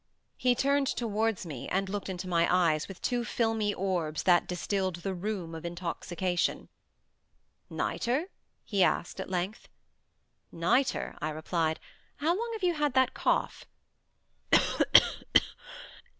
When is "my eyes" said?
2.27-2.87